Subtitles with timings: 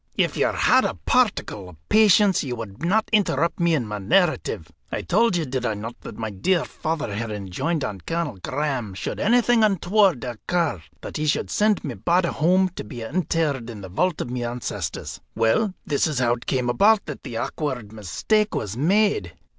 [0.17, 4.71] "If you had a particle of patience, you would not interrupt me in my narrative.
[4.91, 8.95] I told you, did I not, that my dear father had enjoined on Colonel Graham,
[8.95, 13.81] should anything untoward occur, that he should send my body home to be interred in
[13.81, 15.21] the vault of my ancestors?
[15.35, 19.33] Well, this is how it came about that the awkward mistake was made.